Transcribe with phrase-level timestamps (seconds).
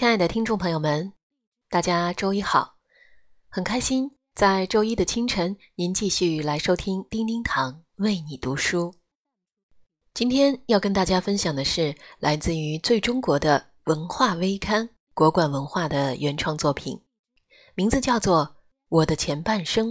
[0.00, 1.12] 亲爱的听众朋友们，
[1.68, 2.78] 大家周一好！
[3.50, 8.94] 很开心在周一的清晨，您继续来收听叮叮堂为你读书。
[10.14, 16.98] 今天要跟大家分享的是来自于最中国的文化微刊国馆文化的原创作品，
[17.74, 18.46] 名字叫做
[18.88, 19.88] 《我的前半生》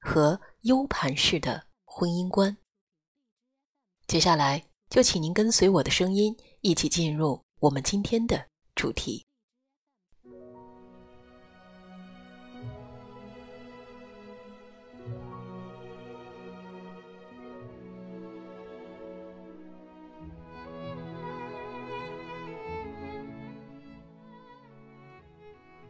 [0.00, 2.54] 和 U 盘式的婚姻观。
[4.06, 9.24] 接下来就请您跟随我的声音，一起进入我们今天的主题。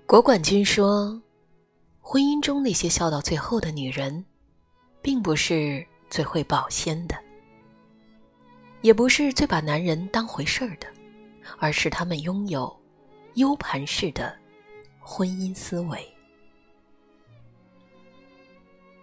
[0.07, 1.21] 国管君说
[2.01, 4.25] ：“婚姻中那些笑到最后的女人，
[5.03, 7.17] 并不是最会保鲜的，
[8.83, 10.87] 也不是最把男人当回事儿的，
[11.59, 12.73] 而是她们拥有
[13.35, 14.33] U 盘式的
[15.01, 16.09] 婚姻思维。”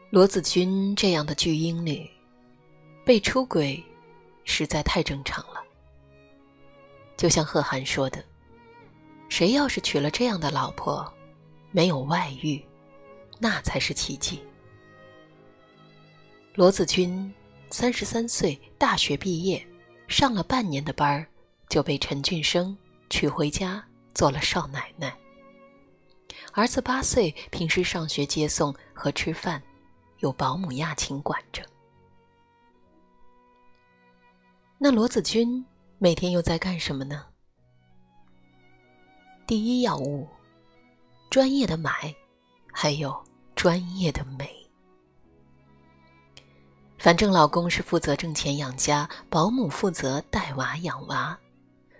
[0.10, 2.10] 罗子君这样的巨婴女，
[3.04, 3.84] 被出轨，
[4.46, 5.62] 实在太正常了。
[7.18, 8.24] 就像贺涵说的。
[9.34, 11.12] 谁要是娶了这样的老婆，
[11.72, 12.64] 没有外遇，
[13.40, 14.40] 那才是奇迹。
[16.54, 17.34] 罗子君
[17.72, 19.68] 三十三岁，大学毕业，
[20.08, 21.28] 上了半年的班儿，
[21.68, 22.78] 就被陈俊生
[23.10, 25.12] 娶回家做了少奶奶。
[26.52, 29.60] 儿子八岁，平时上学接送和吃饭，
[30.20, 31.64] 有保姆亚琴管着。
[34.78, 35.66] 那罗子君
[35.98, 37.26] 每天又在干什么呢？
[39.46, 40.26] 第一要务，
[41.30, 42.16] 专业的买，
[42.72, 43.14] 还有
[43.56, 44.50] 专业的美。
[46.98, 51.38] 反正老公是负责挣钱养家，保姆负责带娃养娃，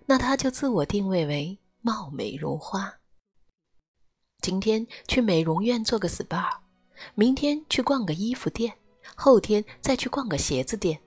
[0.06, 2.94] 那她就自我定位为貌美如花。
[4.40, 6.60] 今天去美容院做个 SPA，
[7.14, 8.74] 明天去逛个衣服店，
[9.16, 10.98] 后天再去逛个鞋子店，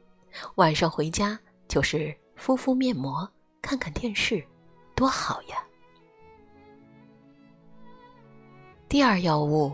[0.56, 3.26] 晚上回家就是敷敷面膜，
[3.62, 4.46] 看看电视，
[4.94, 5.66] 多好呀！
[8.96, 9.70] 第二要务，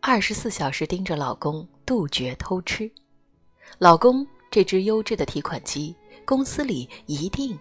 [0.00, 2.88] 二十四小时盯着老公，杜绝偷吃。
[3.78, 5.92] 老公这只优质的提款机，
[6.24, 7.58] 公司里一定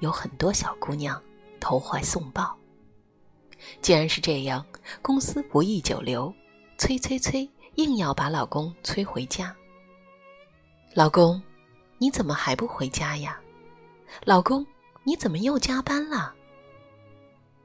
[0.00, 1.22] 有很多小姑娘
[1.60, 2.52] 投怀送抱。
[3.80, 4.66] 既然是这样，
[5.00, 6.34] 公司不宜久留，
[6.78, 9.54] 催催催，硬要把老公催回家。
[10.94, 11.40] 老公，
[11.96, 13.38] 你怎么还不回家呀？
[14.24, 14.66] 老公，
[15.04, 16.34] 你怎么又加班了？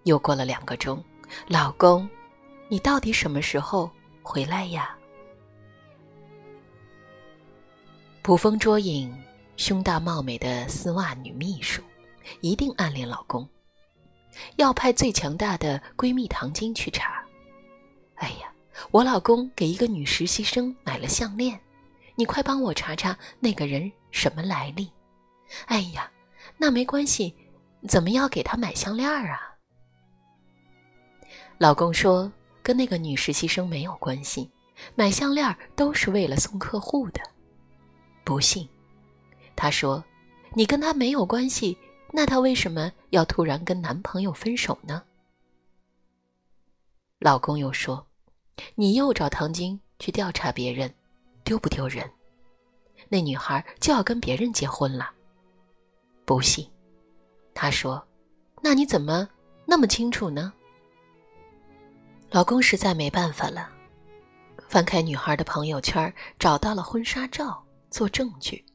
[0.04, 1.04] 又过了两个钟，
[1.48, 2.08] 老公。
[2.74, 3.88] 你到底什么时候
[4.24, 4.98] 回来呀？
[8.24, 9.16] 捕风捉影、
[9.58, 11.84] 胸大貌美的丝袜女秘书，
[12.42, 13.48] 一定暗恋老公。
[14.56, 17.24] 要派最强大的闺蜜唐晶去查。
[18.16, 18.52] 哎呀，
[18.90, 21.62] 我老公给一个女实习生买了项链，
[22.16, 24.92] 你快帮我查查那个人什么来历。
[25.68, 26.12] 哎呀，
[26.58, 27.36] 那没关系，
[27.88, 29.56] 怎么要给他买项链啊？
[31.60, 32.32] 老公说。
[32.64, 34.50] 跟那个女实习生没有关系，
[34.96, 37.22] 买项链都是为了送客户的。
[38.24, 38.68] 不信，
[39.56, 40.04] 他说
[40.56, 41.78] ：“你跟他没有关系，
[42.12, 45.04] 那他为什么要突然跟男朋友分手呢？”
[47.20, 48.08] 老公又说
[48.76, 50.94] ：“你又找唐晶去调查别人，
[51.44, 52.10] 丢不丢人？
[53.10, 55.12] 那女孩就要跟别人结婚了。”
[56.24, 56.66] 不信，
[57.54, 58.02] 他说
[58.64, 59.28] ：“那你怎么
[59.66, 60.54] 那么清楚呢？”
[62.34, 63.70] 老公实在没办法了，
[64.68, 68.66] 翻开女孩的朋友圈，找到了婚纱照做证据。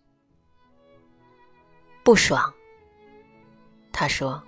[2.04, 2.54] 不爽。
[3.91, 4.41] 他说：“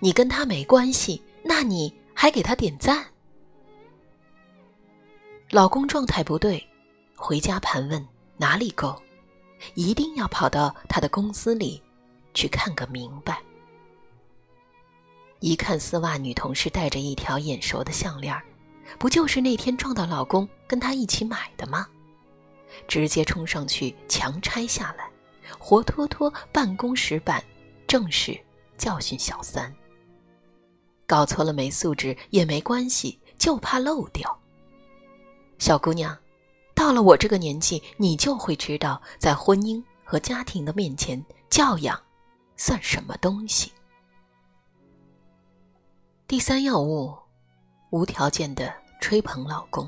[0.00, 3.04] 你跟他没关系，那你还给他点赞？”
[5.52, 6.66] 老公状态不对，
[7.14, 8.98] 回家盘问哪里够，
[9.74, 11.82] 一定要跑到他的公司里
[12.32, 13.41] 去看个明白。
[15.42, 18.40] 一看丝袜女同事戴着一条眼熟的项链
[18.96, 21.84] 不就是那天撞到老公跟她一起买的吗？
[22.86, 25.10] 直接冲上去强拆下来，
[25.58, 27.42] 活脱脱办公室版，
[27.88, 28.38] 正式
[28.78, 29.74] 教训小三。
[31.08, 34.38] 搞错了没素质也没关系，就怕漏掉。
[35.58, 36.16] 小姑娘，
[36.72, 42.00] 到了我这个年纪，你就会知道，在婚姻和家庭的面前，教养
[42.56, 43.72] 算什么东西。
[46.32, 47.14] 第三要务，
[47.90, 49.86] 无条件的吹捧老公。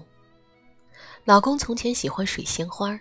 [1.25, 3.00] 老公从前喜欢水仙花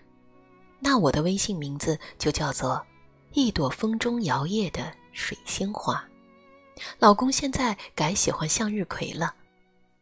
[0.79, 2.81] 那我的微信名字就叫做
[3.35, 6.01] “一朵风中摇曳的水仙花”。
[6.99, 9.35] 老公现在改喜欢向日葵了，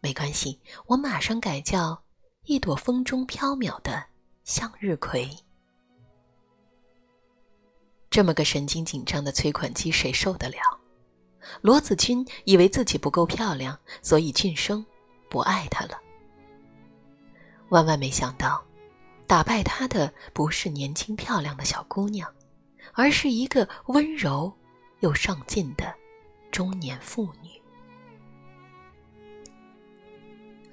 [0.01, 1.99] 没关系，我马上改叫
[2.43, 4.05] 一朵风中飘渺的
[4.43, 5.27] 向日葵。
[8.11, 10.70] 这么个神经紧张的催款机，谁受得了？
[11.61, 14.85] 罗子君以为自己不够漂亮，所以晋生
[15.29, 15.99] 不爱她了。
[17.69, 18.63] 万万没想到，
[19.25, 22.29] 打败他的不是年轻漂亮的小姑娘，
[22.93, 24.51] 而是一个温柔
[24.99, 25.93] 又上进的
[26.51, 27.49] 中年妇女。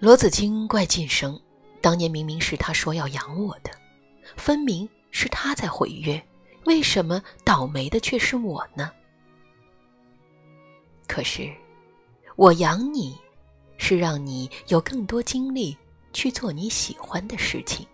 [0.01, 1.41] 罗子君怪晋生，
[1.81, 3.71] 当年明明是他说要养我的，
[4.37, 6.21] 分明是他在毁约，
[6.65, 8.91] 为什么倒霉的却是我呢？
[11.09, 11.53] 可是，
[12.37, 13.19] 我养你，
[13.79, 15.77] 是让你有更多精力。
[16.11, 17.87] 去做你喜欢的事情，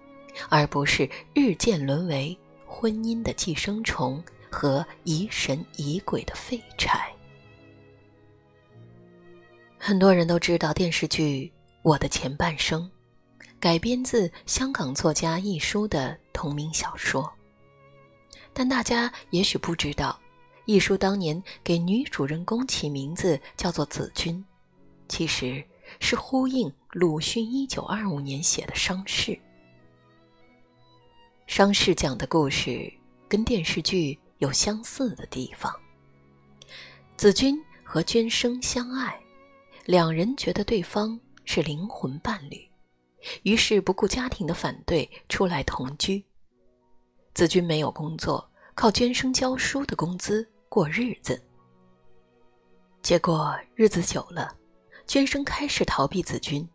[0.49, 2.35] 而不是日渐沦为
[2.65, 7.13] 婚姻的寄生虫和疑神疑鬼的废柴。
[9.77, 11.53] 很多人都知道电视剧
[11.83, 12.89] 《我的前半生》
[13.59, 17.31] 改编自香港作家一书的同名小说，
[18.55, 20.19] 但大家也许不知道，
[20.67, 24.45] 一书当年给女主人公起名字叫做子君，
[25.09, 25.65] 其实。
[26.01, 29.33] 是呼应鲁迅一九二五年写的《伤逝》。
[31.47, 32.91] 《伤逝》讲的故事
[33.29, 35.73] 跟电视剧有相似的地方。
[37.17, 39.15] 子君和娟生相爱，
[39.85, 42.67] 两人觉得对方是灵魂伴侣，
[43.43, 46.25] 于是不顾家庭的反对出来同居。
[47.35, 51.41] 子君没有工作，靠娟生教书的工资过日子。
[53.01, 54.53] 结果日子久了。
[55.07, 56.69] 娟生开始逃避子君，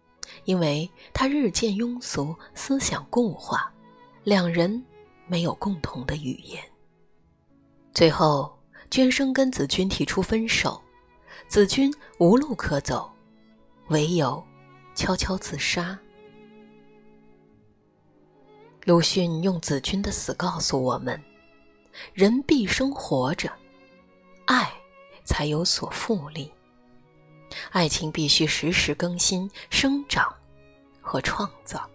[0.45, 3.69] 因为他日渐庸俗，思想固化，
[4.23, 4.81] 两人
[5.27, 6.63] 没有共同的语言。
[7.93, 8.57] 最后，
[8.89, 10.81] 娟生跟子君提出分手，
[11.49, 13.11] 子君无路可走，
[13.89, 14.41] 唯有
[14.95, 15.99] 悄悄自杀。
[18.85, 21.21] 鲁迅用子君的死告诉我们：
[22.13, 23.51] 人毕生活着，
[24.49, 24.67] 爱
[25.23, 26.51] 才有所复利。
[27.69, 30.35] 爱情必须时时更新、生长
[30.99, 31.87] 和创造。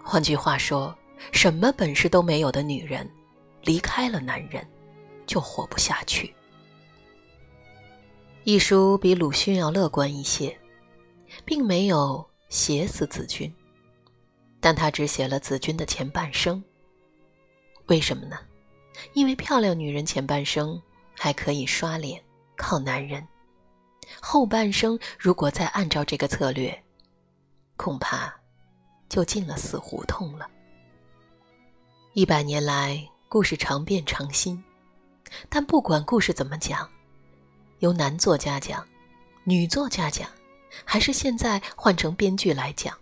[0.00, 0.96] 换句话说，
[1.32, 3.10] 什么本事都没有的女人，
[3.62, 4.64] 离开了男人，
[5.26, 6.32] 就活不下去。
[8.44, 10.56] 一书比鲁迅要乐观一些，
[11.44, 13.52] 并没有写死子君，
[14.60, 16.62] 但他只写了子君的前半生。
[17.86, 18.38] 为什么呢？
[19.12, 20.80] 因为漂亮女人前半生
[21.16, 22.22] 还可以刷脸，
[22.56, 23.26] 靠男人。
[24.20, 26.82] 后半生如果再按照这个策略，
[27.76, 28.32] 恐怕
[29.08, 30.48] 就进了死胡同了。
[32.14, 34.62] 一百年来，故事常变常新，
[35.48, 36.88] 但不管故事怎么讲，
[37.80, 38.86] 由男作家讲，
[39.44, 40.28] 女作家讲，
[40.84, 42.96] 还是现在换成编剧来讲，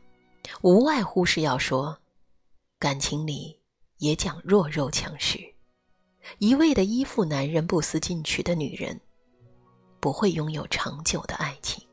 [0.62, 1.96] 无外乎是要说，
[2.78, 3.58] 感情里
[3.98, 5.38] 也讲弱肉强食，
[6.38, 9.00] 一味的依附男人、不思进取的女人。
[9.98, 11.84] 不会拥有长久的爱情。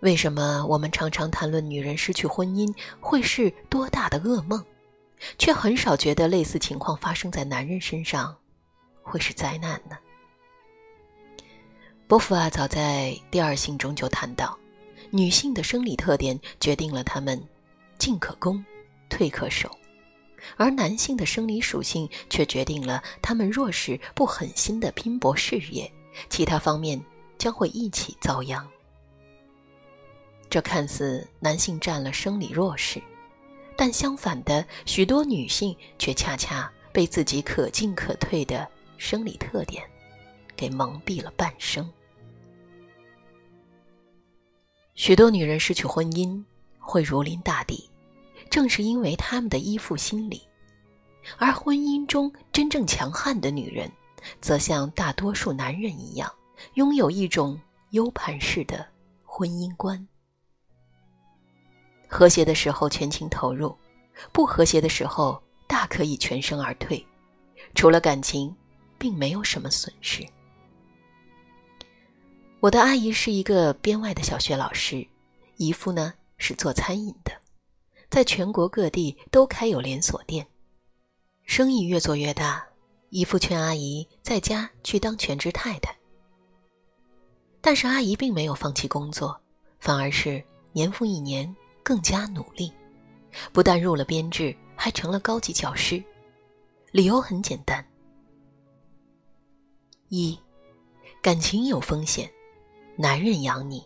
[0.00, 4.64] 为什么我们常常谈论女人失去婚姻会是多大的噩梦，
[5.36, 8.36] 却很少觉得类似情况发生在男人身上
[9.02, 9.98] 会是灾难呢？
[12.06, 14.56] 波伏娃早在第二性中就谈到，
[15.10, 17.42] 女性的生理特点决定了她们
[17.98, 18.64] 进可攻，
[19.08, 19.68] 退可守。
[20.56, 25.90] 而男性的生理属性却决定了他们若是不狠心的拼搏事业，
[26.28, 27.02] 其他方面
[27.38, 28.68] 将会一起遭殃。
[30.50, 33.00] 这看似男性占了生理弱势，
[33.76, 38.68] 但相反的，许多女性却恰恰被自己可进可退的
[38.98, 39.82] 生理特点
[40.54, 41.90] 给蒙蔽了半生。
[44.94, 46.44] 许多女人失去婚姻
[46.78, 47.88] 会如临大敌。
[48.52, 50.42] 正是因为他们的依附心理，
[51.38, 53.90] 而婚姻中真正强悍的女人，
[54.42, 56.30] 则像大多数男人一样，
[56.74, 57.58] 拥有一种
[57.92, 58.86] U 盘式的
[59.24, 60.06] 婚姻观。
[62.06, 63.74] 和谐的时候全情投入，
[64.32, 67.02] 不和谐的时候大可以全身而退，
[67.74, 68.54] 除了感情，
[68.98, 70.22] 并没有什么损失。
[72.60, 75.08] 我的阿姨是一个编外的小学老师，
[75.56, 77.41] 姨夫呢是做餐饮的。
[78.12, 80.46] 在全国各地都开有连锁店，
[81.44, 82.62] 生意越做越大。
[83.08, 85.96] 姨父劝阿姨在家去当全职太太，
[87.62, 89.40] 但是阿姨并没有放弃工作，
[89.80, 92.70] 反而是年复一年更加努力，
[93.50, 96.02] 不但入了编制，还成了高级教师。
[96.90, 97.82] 理由很简单，
[100.10, 100.38] 一，
[101.22, 102.30] 感情有风险，
[102.94, 103.82] 男人养你，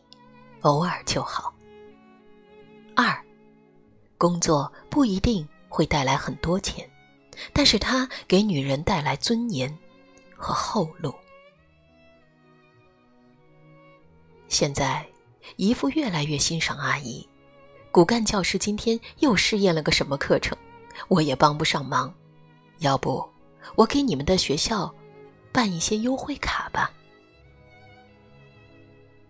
[0.63, 1.55] 偶尔就好。
[2.97, 3.25] 二，
[4.19, 6.89] 工作不一定会带来很多钱，
[7.53, 9.77] 但是它给女人带来尊严
[10.35, 11.15] 和后路。
[14.49, 15.07] 现在，
[15.57, 17.27] 姨父越来越欣赏阿姨。
[17.91, 20.57] 骨干教师今天又试验了个什么课程？
[21.09, 22.13] 我也帮不上忙。
[22.79, 23.27] 要不，
[23.75, 24.95] 我给你们的学校
[25.51, 26.93] 办一些优惠卡吧。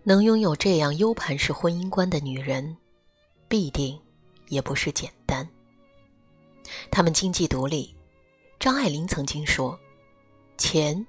[0.03, 2.77] 能拥有这样 U 盘式婚姻观的女人，
[3.47, 3.99] 必定
[4.47, 5.47] 也不是简单。
[6.91, 7.95] 她们经济独立。
[8.59, 9.79] 张爱玲曾经说
[10.57, 11.05] ：“钱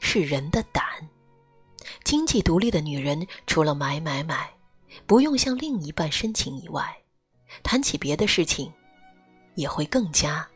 [0.00, 0.84] 是人的胆。”
[2.04, 4.50] 经济独立的女人，除了买买买。
[5.06, 6.84] 不用向另一半申请以外，
[7.62, 8.72] 谈起别的事情，
[9.54, 10.48] 也会更加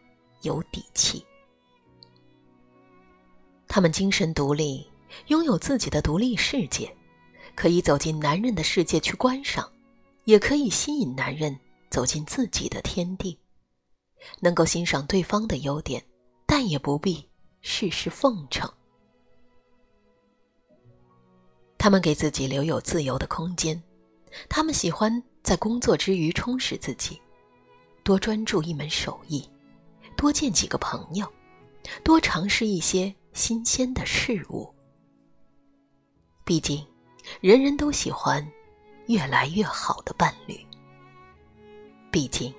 [0.42, 1.24] 有底气。
[3.68, 4.90] 他们精神独立，
[5.28, 6.92] 拥有自己的独立世界，
[7.54, 9.70] 可以走进男人的世界去观赏，
[10.24, 11.56] 也可以吸引男人
[11.94, 13.38] 走进自己的天地。
[14.40, 16.04] 能够欣赏对方的优点，
[16.44, 17.28] 但也不必
[17.60, 18.68] 事事奉承。
[21.78, 23.80] 他们给自己留有自由的空间。
[24.48, 27.22] 他们喜欢在工作之余充实自己，
[28.02, 29.48] 多专注一门手艺，
[30.16, 31.32] 多见几个朋友，
[32.02, 34.74] 多尝试一些新鲜的事物。
[36.44, 36.84] 毕竟，
[37.40, 38.44] 人人都喜欢
[39.06, 40.58] 越来越好的伴侣。
[42.14, 42.54] 毕竟，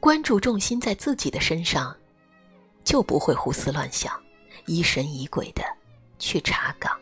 [0.00, 1.96] 关注重心在自己的身上，
[2.82, 4.20] 就不会胡思乱想、
[4.66, 5.62] 疑神疑鬼的
[6.18, 6.98] 去查岗。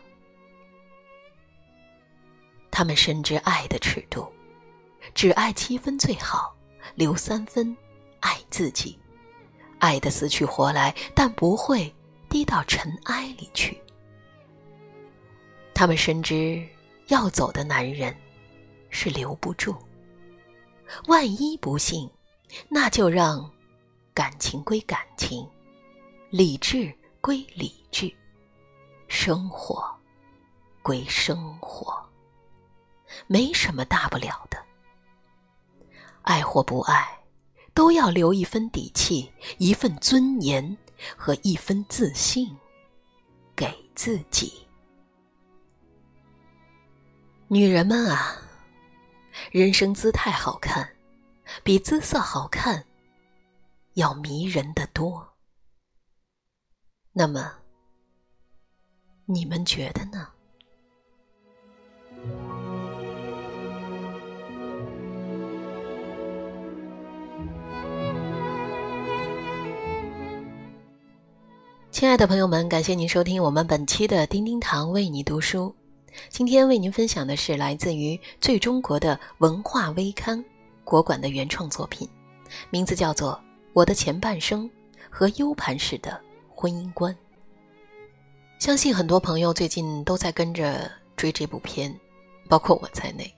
[2.70, 4.30] 他们深知爱的尺度，
[5.14, 6.54] 只爱七分最好，
[6.96, 7.74] 留三分
[8.20, 8.98] 爱自己，
[9.78, 11.90] 爱的死去活来，但不会
[12.28, 13.80] 低到尘埃里去。
[15.72, 16.62] 他们深知
[17.06, 18.14] 要走的男人
[18.90, 19.74] 是留不住，
[21.06, 22.10] 万一不幸，
[22.68, 23.50] 那就让
[24.14, 25.48] 感情归感情，
[26.30, 28.12] 理智归理智，
[29.08, 29.84] 生活
[30.82, 31.94] 归生活。
[33.26, 34.58] 没什么大不了的，
[36.22, 37.18] 爱或不爱，
[37.72, 40.76] 都要留一分底气、一份尊严
[41.16, 42.54] 和一分自信
[43.54, 44.66] 给自己。
[47.48, 48.36] 女人们啊，
[49.50, 50.88] 人生姿态好看，
[51.62, 52.84] 比姿色好看
[53.94, 55.26] 要迷人的多。
[57.12, 57.52] 那么，
[59.24, 60.28] 你们觉得呢？
[71.90, 75.74] 亲爱的朋友们，感谢您收听我们本期的叮叮堂为你读书。
[76.28, 80.44] 今天为您分享的是来自于最中国的文化微刊
[80.84, 82.08] 国馆的原创作品，
[82.70, 83.32] 名字叫做
[83.72, 84.70] 《我的前半生
[85.10, 87.12] 和 U 盘式的婚姻观》。
[88.58, 91.94] 相信很多朋友最近都在跟着追这部片，
[92.48, 93.32] 包括我在内。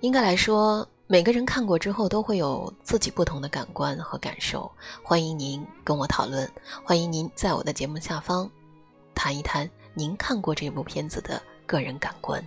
[0.00, 0.88] 应该来说。
[1.08, 4.68] 每个人看过之后都会有自己不同的感官和感受，
[5.04, 6.50] 欢迎您跟我讨论，
[6.82, 8.50] 欢迎您在我的节目下方
[9.14, 12.46] 谈一谈您看过这部片子的个人感官。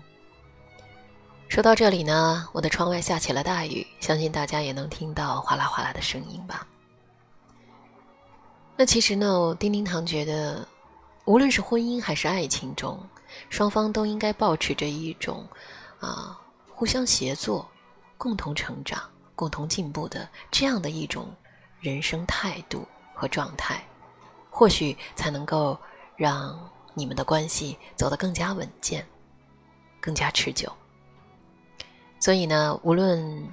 [1.47, 6.67] 说到这里呢，我的窗外下起了大雨，相信大家也能听到哗啦哗啦的声音吧。
[8.77, 10.67] 那其实呢，丁丁堂觉得，
[11.25, 13.03] 无论是婚姻还是爱情中，
[13.49, 15.43] 双方都应该保持着一种
[15.99, 16.39] 啊
[16.69, 17.67] 互相协作。
[18.15, 19.01] 共同成长、
[19.33, 21.33] 共同进步的这样的一种
[21.79, 23.81] 人生态度和状态，
[24.49, 25.79] 或许才能够
[26.17, 29.07] 让你们的关系走得更加稳健、
[30.01, 30.71] 更加持久。
[32.19, 33.47] 所以呢，无论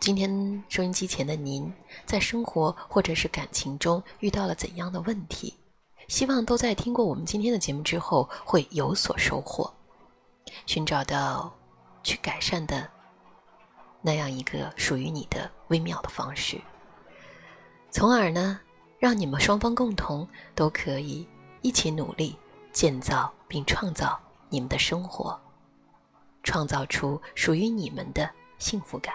[0.00, 1.70] 今天收音机前的您
[2.06, 5.54] 在生活或者是感情中遇到了怎样的问题，
[6.08, 9.70] 希望都在听过我们今天的节目之后会有所收获，
[10.64, 11.54] 寻找到
[12.02, 12.88] 去改善的。
[14.02, 16.60] 那样一个属于你的微妙的方式，
[17.90, 18.60] 从而呢，
[19.00, 21.26] 让你们双方共同都可以
[21.60, 22.38] 一起努力
[22.76, 25.40] 建造并创造你们的生活，
[26.42, 29.14] 创造出属于你们的幸福感，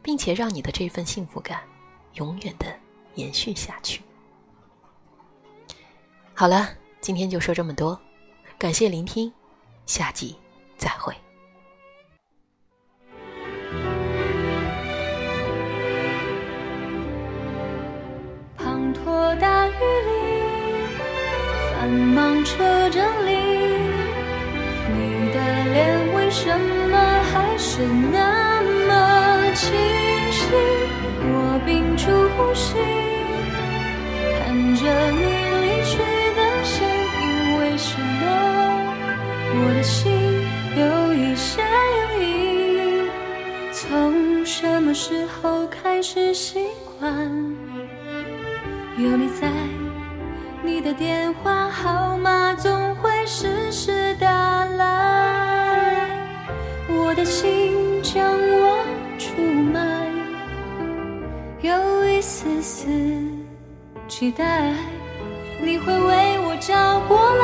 [0.00, 1.62] 并且让你的这份幸福感
[2.14, 2.74] 永远的
[3.16, 4.02] 延续下去。
[6.32, 6.70] 好了，
[7.02, 8.00] 今天就说这么多，
[8.58, 9.30] 感谢聆听，
[9.84, 10.34] 下集
[10.78, 11.14] 再会。
[26.42, 26.96] 什么
[27.30, 29.76] 还是那么清
[30.32, 30.46] 晰？
[31.22, 32.78] 我屏住呼吸，
[34.38, 34.80] 看着
[35.10, 35.22] 你
[35.60, 35.98] 离去
[36.34, 36.80] 的身
[37.20, 37.22] 影，
[37.58, 38.22] 为什么
[39.52, 40.00] 我的心
[40.78, 41.62] 有一下
[41.98, 42.24] 有一？
[43.70, 43.76] 从
[44.46, 46.68] 什么时候开始习
[46.98, 47.12] 惯
[48.96, 49.46] 有你在？
[50.62, 54.26] 你的电话号码总会时时打
[54.64, 55.19] 来，
[57.10, 58.78] 我的心将我
[59.18, 59.80] 出卖，
[61.60, 62.86] 有一丝丝
[64.06, 64.72] 期待
[65.60, 67.42] 你会为我找过来。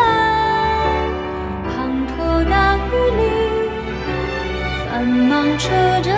[1.67, 3.23] 滂沱大雨里，
[4.89, 5.67] 繁忙车
[6.01, 6.16] 站。